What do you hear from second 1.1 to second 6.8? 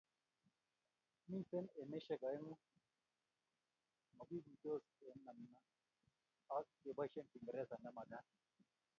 Mite emeshek oeng' "magiguisot eng' namna" ak"